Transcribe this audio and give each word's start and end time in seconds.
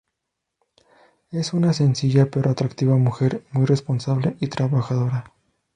Es 1.29 1.53
una 1.53 1.73
sencilla 1.73 2.25
pero 2.31 2.49
atractiva 2.49 2.95
mujer, 2.95 3.45
muy 3.51 3.67
responsable 3.67 4.35
y 4.39 4.47
trabajadora. 4.47 5.31